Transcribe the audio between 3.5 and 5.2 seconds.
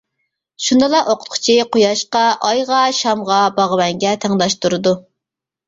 باغۋەنگە تەڭداش تۇرىدۇ.